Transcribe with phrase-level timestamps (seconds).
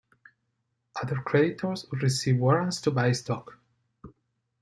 [0.99, 3.59] Other creditors would receive warrants to buy stock.